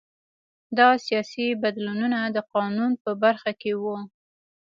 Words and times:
دا 0.77 0.89
سیاسي 1.05 1.47
بدلونونه 1.63 2.19
د 2.35 2.37
قانون 2.53 2.91
په 3.03 3.11
برخه 3.23 3.51
کې 3.61 3.71
وو 3.81 3.97